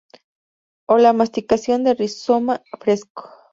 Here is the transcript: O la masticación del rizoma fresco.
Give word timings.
O 0.87 0.97
la 0.97 1.13
masticación 1.13 1.83
del 1.83 1.95
rizoma 1.95 2.63
fresco. 2.79 3.29